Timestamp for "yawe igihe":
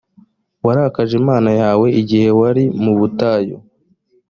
1.61-2.29